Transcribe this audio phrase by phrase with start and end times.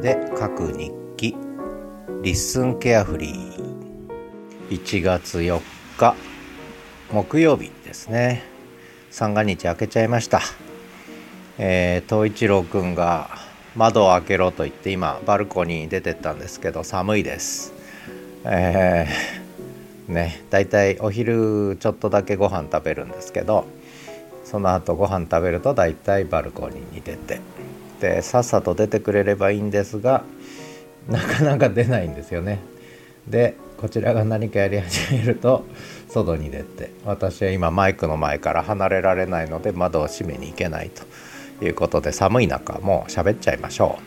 [0.00, 1.36] で書く日記。
[2.22, 3.80] リッスンケアフリー。
[4.70, 5.60] 1月4
[5.98, 6.14] 日。
[7.12, 8.42] 木曜日ですね。
[9.10, 10.40] 三が日明けちゃいました。
[11.58, 13.28] えー、東一郎くんが
[13.76, 17.74] 窓を開けろと言って今バルコニーに出てったんですけど寒いです。
[18.46, 23.66] えー、ねだいたいお昼ちょっとだけご飯食べるんですけど
[24.44, 27.40] その後ご飯食べるとだいたいバルコニーに出て。
[28.00, 30.24] でさっさと出てくれればいいんですが
[31.08, 32.58] なかなか出ないんですよね。
[33.26, 35.64] でこちらが何かやり始めると
[36.08, 44.02] 外に出て私は今マイクの前から離れられないので窓を閉めに行けないということで寒い中もう喋っちゃいましょう、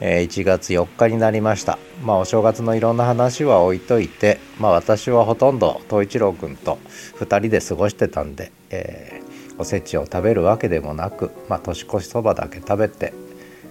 [0.00, 1.78] えー、1月4日になりました。
[2.02, 6.78] まあお正月のいろんな話は置いといてまあ私はほとんど東一郎君と
[7.20, 9.13] 2人で過ごしてたんで、えー、
[9.58, 13.12] おせちを食べるわけでもなく、まあ、年越しそばだけ食べて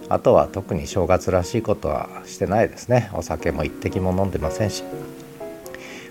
[0.09, 3.09] あとは特に正月らしいことはしてないですね。
[3.13, 4.83] お酒も一滴も飲んでませんし。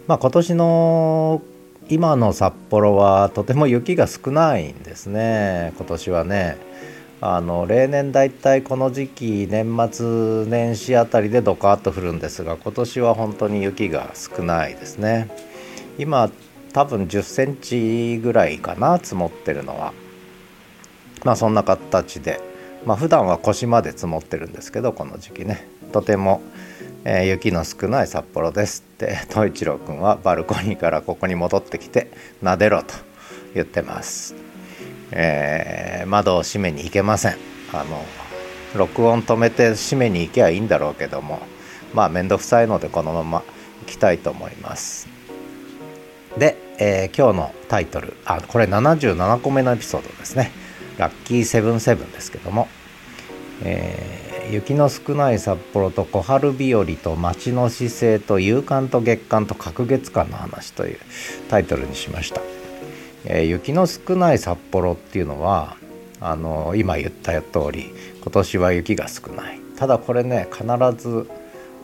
[0.07, 1.43] まあ今年の
[1.89, 5.73] 今の札幌はとても雪が少ないんですね。
[5.77, 6.57] 今年はね
[7.21, 15.29] あの例年だいたいこの時期年末年始あたりでドカッと降るんですが今年は本当に雪が少ないですね。
[15.99, 16.31] 今
[16.73, 19.93] 多分10センチぐらいかな積もってるのは。
[21.25, 22.41] まあそんな形で。
[22.85, 25.67] まあ普段は腰まで積もってるんですけどこの時期ね。
[25.93, 26.41] とても、
[27.05, 32.11] えー、雪の少ない札幌ですって 東一郎君はバルコニーからここに戻ってきて
[32.43, 32.95] 「撫でろ」と
[33.55, 34.35] 言ってます、
[35.11, 37.37] えー、窓を閉めに行けません。
[37.73, 38.05] あの
[38.75, 41.41] 録音止めて閉めに行けばいいんだろうけども
[41.95, 43.43] まあ面倒くさいのでこのまま
[43.83, 45.09] 行きたいと思います、
[46.85, 50.51] えー、今日のタイトルあこれ77個目のエピソードですね。
[50.99, 52.67] ラッキーセブンセブンですけども、
[53.63, 60.99] えー、雪の少ない札幌と小春日和と街の姿勢と夕刊と月刊と隔月間の話という
[61.49, 62.41] タイトルにしました、
[63.27, 65.77] えー、雪の少ない札幌っていうのは
[66.19, 69.61] あの今言った通り今年は雪が少ない。
[69.77, 70.65] ただこれね必
[70.97, 71.31] ず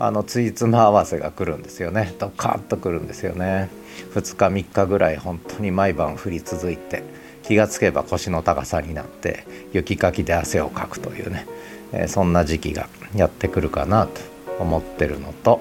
[0.01, 2.15] あのついつま合わせが来るんですよね。
[2.19, 3.69] ドカッと来るんですよね。
[4.15, 7.03] 2日3日ぐらい本当に毎晩降り続いて
[7.43, 11.47] 気がつけば腰の高さになって雪かきで汗をかくというね、
[11.93, 14.21] えー、そんな時期がやってくるかなと
[14.61, 15.61] 思ってるのと、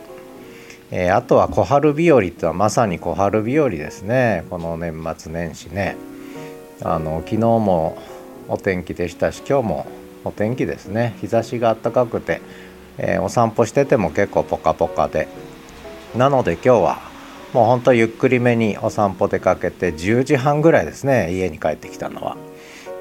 [0.92, 4.46] えー、あとは小春日和っていうのはまさに小春日和ですね。
[4.52, 5.96] この年末年始ね。
[6.84, 7.98] あの昨日も
[8.48, 9.88] お天気でしたし今日も
[10.24, 11.16] お天気ですね。
[11.22, 12.42] 日差しが暖かくて、
[12.98, 15.28] えー、お散歩してても結構ポカポカで
[16.16, 17.02] なので今日は
[17.54, 22.38] もうほんとゆっくりめにお散歩出かけて10時半ぐらいですね家に帰ってきたのは。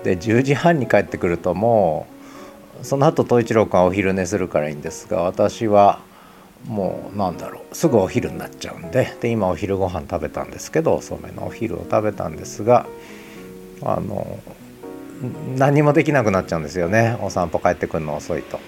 [0.05, 2.07] で10時半に帰ってくるとも
[2.81, 5.99] うその後東一郎君はお昼寝するからいいんですが私は
[6.69, 12.87] もうなんだろうすぐお昼になっちゃうんでで今お昼ご飯食べたんですけど遅めのお昼を食べたんですが
[13.83, 14.39] あの
[15.57, 18.61] 何もできなくなっちゃうんですよねお散歩帰ってくるの遅いと。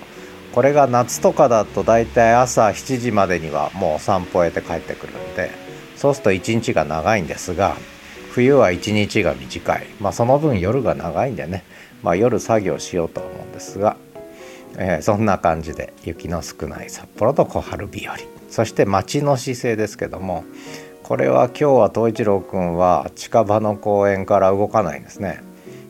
[0.52, 5.50] これが夏とかだと大体朝7時までにはもう散歩終えて帰ってくるんで
[5.96, 7.76] そうすると一日が長いんですが
[8.30, 11.64] 冬は一日が短い、まあ、その分夜が長いんでね、
[12.02, 13.96] まあ、夜作業しようと思うんですが、
[14.76, 18.16] えー、そんな感じで雪の少ない札幌と小春日和。
[18.48, 20.44] そして街の姿勢ですけども
[21.02, 25.47] これは今日は東一郎くんは近場の公園から動かないんですね。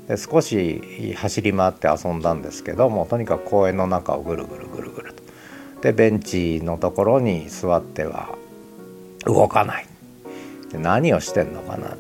[0.09, 5.23] で少し走り回って遊んだんですけどもとにかく公園の中をぐるぐるぐるぐると。
[5.83, 8.35] でベンチのところに座っては
[9.25, 9.87] 動かない
[10.73, 11.99] 何をしてんのかなって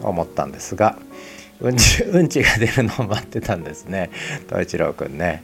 [0.00, 0.96] 思ったんですが
[1.60, 4.10] うんち うんちが出るのを待ってたんですね
[4.48, 5.42] 東一郎くんね。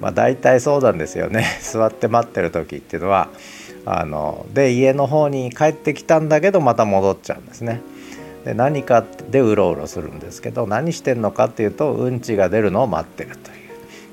[0.00, 3.28] まあ大体そうなんですよね座って待ってる時っていうのは
[3.84, 7.80] あので家の方に帰ってきたんだけどまた戻っちゃうんですね。
[8.44, 13.56] で何かでうろうろするんですけど何してんのかっていうとうんちが出るのを待ってるという、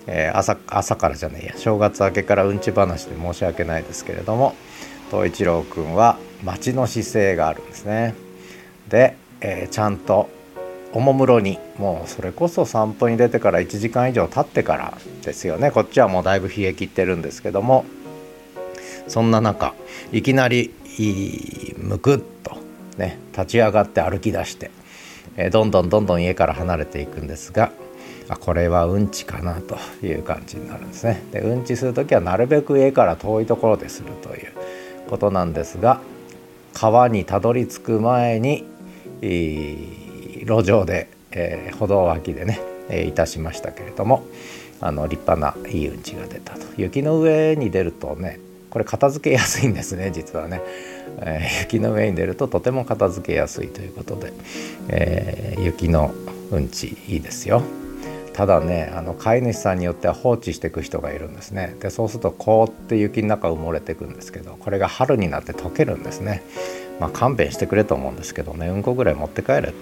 [0.07, 1.57] えー、朝朝からじゃねえや。
[1.57, 4.55] 正月明けからうんち話で申し訳ないですけれども
[5.09, 8.15] 東一郎くんは待ちの姿勢があるんですね。
[8.89, 10.29] で、えー、ちゃんと
[10.93, 15.71] おもむろにもうそれこそ散歩に出てから1時間以上経ってからですよね。
[15.71, 17.85] こっちはもうだいぶ冷え切ってるんですけども
[19.07, 19.73] そんな中
[20.11, 20.73] いきなり
[21.77, 22.19] むくっ
[22.97, 24.71] ね立ち上がって歩き出して、
[25.35, 27.71] えー、どんどんどんどん家から離れていくんですが
[28.29, 31.23] あこれはうんちかなという感じになるんですね。
[31.31, 34.51] でうんちする時はなるべく家から遠いところでするという
[35.09, 36.01] ことなんですが
[36.73, 38.65] 川にたどり着く前に
[39.21, 42.59] 路上で、えー、歩道脇でね
[42.89, 44.25] えー、いたしましたけれども
[44.79, 48.39] あの立派ないいうんちが出たと雪の上に出るとね
[48.77, 50.61] これ片付けやすいんですね 実はね、
[51.21, 54.31] えー、雪の上に出るととても片付けやすいということで、
[54.89, 56.13] えー、雪の
[56.51, 57.63] うんちいいですよ。
[58.33, 61.75] ただねあの飼い主さんによっては放置していく人がいるんですね。
[61.79, 66.43] でそうすると凍って雪の中埋もれていくんですけどこれが春になって溶けるんですね。
[66.99, 69.73] まあ勘弁してくれと思うんですけどねうんこぐらい持って帰れと。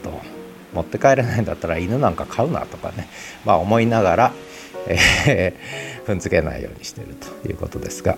[0.74, 3.08] 持って帰れないんだったら犬なんか飼うなとかね
[3.46, 4.34] まあ思いながら、
[4.88, 8.18] えー、踏んづけないようにしてるということですが、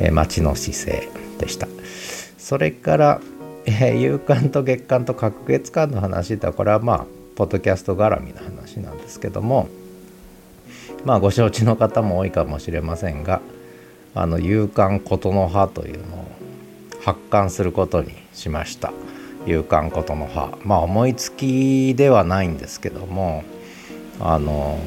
[0.00, 1.08] えー、町の姿勢
[1.38, 1.68] でした。
[2.38, 3.20] それから、
[3.66, 7.06] えー、夕刊と月刊と隔月間の話だこれはまあ
[7.36, 9.68] ポッドキャスト絡みの話なんですけども
[11.04, 13.40] まあご承知の方も多いかもしれませんが
[14.14, 16.28] あの夕刊琴の葉というのを
[17.02, 18.92] 発刊することにしました。
[19.46, 20.56] 夕刊琴の葉。
[20.62, 23.42] まあ思いつきではないんですけども
[24.20, 24.78] あの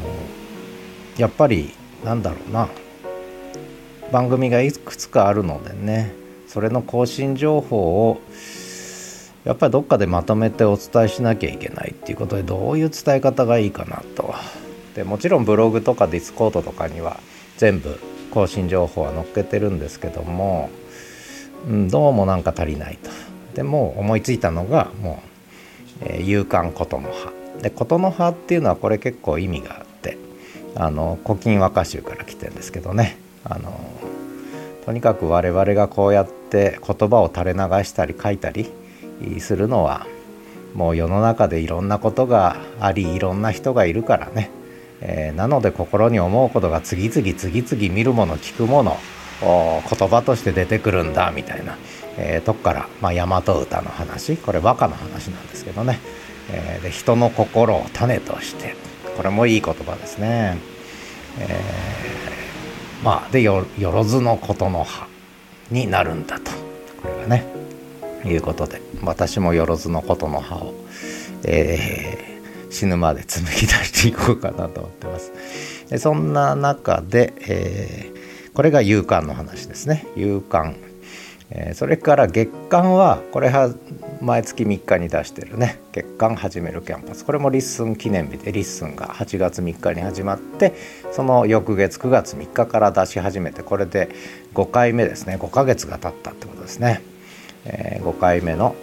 [1.17, 1.73] やっぱり
[2.03, 2.69] なんだろうな。
[4.11, 6.13] 番組がいくつかあるのでね
[6.47, 8.21] それの更新情報を
[9.43, 14.33] やっぱりどっかでまとめてお伝えしなきゃいけないっていうことでどういう伝え方がいいかなと。
[14.95, 17.19] でもちろんブログとかディスコードとかには
[17.57, 17.99] 全部
[18.31, 20.69] 更新情報は載っけてるんですけども、
[21.67, 23.11] うん、どうもなんか足りないと。
[23.53, 25.21] でも思いついたのがも
[26.01, 27.31] う、えー、勇敢琴の葉。
[27.61, 30.17] で琴の葉っていうのはこれ結構意味があって
[30.75, 33.71] あの古今和歌集から来てるんですけどねあの
[34.85, 38.69] とにかく我々がこうやって言葉を垂れ流したり書いたり
[39.39, 40.05] するのは
[40.73, 44.51] もう世の中でいろんなことがありいろんな人がいるからね、
[45.01, 48.97] えー、なので心に思うことが次々次々見るもの聞くもの
[49.41, 51.77] 言葉として出てくるんだみたいな、
[52.17, 54.37] えー、とこから、まあ、大和歌の話。
[54.37, 55.99] これ和歌の話なんですけどね、
[56.51, 58.75] えー、で人の心を種として。
[59.15, 60.57] これもいい言葉ですね。
[61.39, 62.14] えー、
[63.03, 65.07] まあでよろずのことの葉
[65.71, 66.51] になるんだと。
[67.01, 67.45] これがね
[68.25, 70.73] いうことで私もよろずのことの葉を、
[71.43, 75.31] えー、死ぬまで紡ぎ出していこうかなと思ってます。
[75.89, 80.07] でそんな中で、えー、これが夕刊の話ですね。
[80.15, 80.75] 夕刊、
[81.51, 83.69] えー、それから月刊はこれは
[84.21, 90.73] 毎月3日に出してるね月刊始めるキャンパスこれも LISTEN 記念日で LISTEN が8月3日に始まって
[91.11, 94.09] その翌月9月3日から出し始めてこれで
[94.53, 97.01] 5回目ですね5ヶ月が経ったってことですね。
[97.67, 98.75] えー、5回目の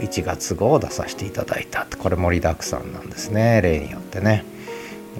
[0.00, 4.44] 1月号を出させていただいたってこれ盛りだくさんなんですね例によってね。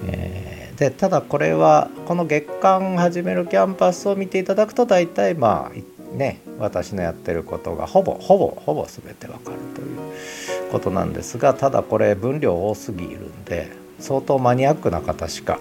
[0.07, 15.59] えー、でただこれはこの月間始めるキャンパスを見ていただくと大体まあね私のやってることがほぼほぼほぼ全てわかるということなんですがただこれ分量多すぎるんで相当マニアックな方しか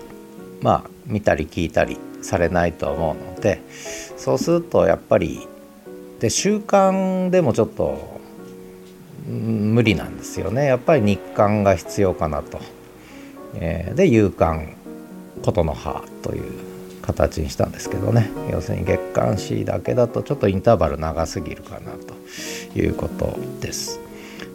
[0.60, 3.60] まあ見たり聞いたりされないと思うので
[4.16, 5.46] そうするとやっぱり
[6.20, 8.18] で習慣でもちょっと
[9.28, 10.64] 無理なんですよね。
[10.64, 12.58] やっぱり日刊が必要かなと、
[13.56, 14.74] えー、で夕刊
[15.42, 16.67] 琴の葉という
[17.08, 18.30] 形にしたんですけどね。
[18.52, 23.98] 要するに月刊誌だけだとちょっとインターバル長すぎるかなということです。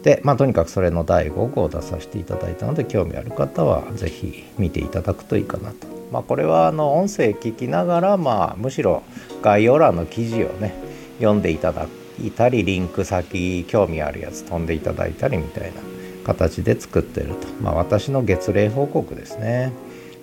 [0.03, 5.87] でまあとにかくそれの第5号を出させていただいたので興味ある方は是非見ていただくといいかなと。
[6.11, 9.01] まあこれはあの音声聞きながらまあむしろ
[9.42, 10.75] 概要欄の記事をね
[11.19, 11.87] 読んでいただ
[12.21, 15.81] いたりリンク先興味あるやつ飛んでいただいたりみたいな
[16.23, 19.71] 形で作ってると、まあ、私の月例報告ですね。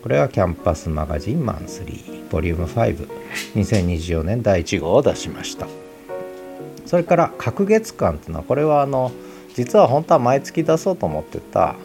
[0.03, 5.67] これはキャンパスマガジンマンスリーボリューム52024年第1号を出しました。
[6.91, 9.13] それから隔月間っていうのはこれはあの
[9.55, 11.77] 実は本当は毎月出そうと思ってた、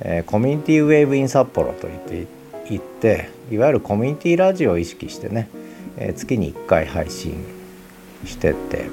[0.00, 2.26] えー、コミュニティウェーブイン札幌と言って
[2.74, 5.48] いっていわゆるコミュニティラジオを意識してね、
[5.96, 7.44] えー、月に1回配信
[8.26, 8.90] してて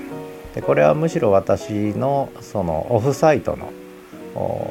[0.56, 3.74] でこれはむしろ私のそのオフサイトの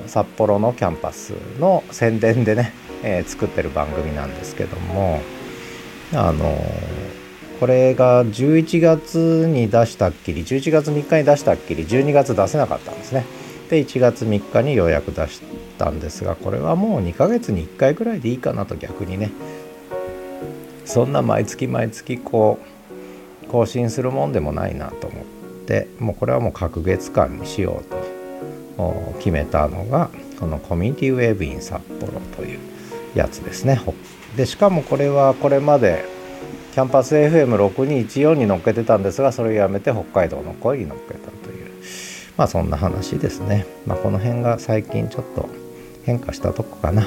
[0.06, 2.72] 札幌のキャンパスの宣伝でね、
[3.02, 5.20] えー、作ってる番組なんですけども
[6.14, 6.56] あの
[7.60, 13.24] これが11月に出したっきり11月3日に出したっきり12月出せなかったんですね。
[13.70, 15.40] で1月3日にようやく出し
[15.78, 19.30] たんですがこれはもう2ヶ月に1回ぐらいでいいかなと逆にね。
[20.84, 22.58] そんな毎月毎月こ
[23.44, 25.24] う更新するもんでもないなと思っ
[25.66, 32.58] てもうこれはもう隔月間にしようと決めたのがこのコミュニティウェーブイン札幌という
[33.14, 33.80] やつですね。
[34.36, 36.04] でしかもこれはこれまで
[36.72, 41.70] キャンパス FM6214 に乗っけてたんですがそれをやめて北海道の声に乗っけたという
[42.36, 43.66] まあそんな話ですね。
[43.86, 45.48] まあこの辺が最近ちょっと
[46.04, 47.06] 変化したとこかな。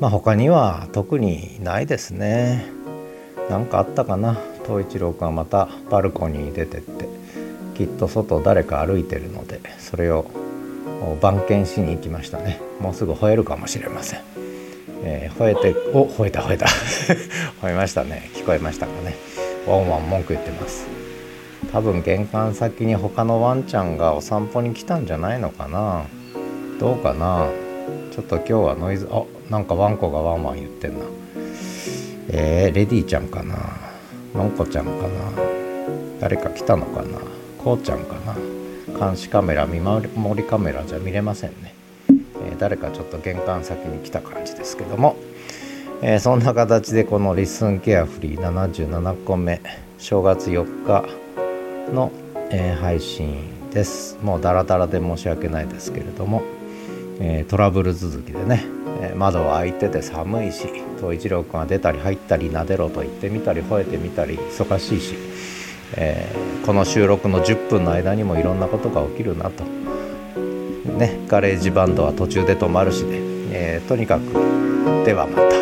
[0.00, 2.66] まあ他には特にないですね。
[3.48, 4.36] 何かあったかな？
[4.66, 7.08] 東一郎君はまたバルコニーに出てって
[7.74, 10.26] きっと外誰か歩いてるのでそれを
[11.22, 12.60] 番犬しに行きましたね。
[12.80, 14.20] もうすぐ吠えるかもしれません、
[15.02, 16.66] えー、吠えてお吠えた吠えた。
[17.62, 18.30] 吠えましたね。
[18.34, 19.16] 聞こえましたかね。
[19.66, 20.86] ワンワン文句言ってます。
[21.72, 26.04] 多分玄関先に他のワンちゃんがお散歩に来たんじゃないのかな。
[26.80, 27.46] どうかな。
[28.12, 31.04] ちょっと今日はノイズあなんかワンコがワンワン言ってんな。
[32.30, 33.54] えー、レディーちゃんかな。
[34.34, 35.08] のんこちゃんかな。
[36.20, 37.18] 誰か来たのかな。
[37.58, 38.36] こうちゃんかな。
[38.98, 41.74] 監視カメラ見守りカメラじゃ見れませんね、
[42.58, 45.16] 誰かちょっと玄関先に来た感じですけども、
[46.02, 49.60] えー、そんな形でこの「LISTEN carefree 77個目
[49.98, 51.04] 正月4日
[51.92, 52.12] の、
[52.50, 54.18] えー、配信です。
[54.22, 56.42] もうダラダラで申し訳ないですけれども、
[57.20, 58.64] えトラブル続きでね、
[59.00, 60.66] え窓は開いてて寒いし
[60.98, 65.14] 東一郎君が出たり入ったりなでろと言ってみたり吠えてみたり忙しいし
[65.96, 66.26] え、
[66.66, 69.64] この収録の10分の間にもいろんなことが起きるなと、
[70.96, 73.18] ね、ガレージバンドは途中で止まるしね、
[73.52, 74.32] えー、とにかく
[75.04, 75.57] ではまた。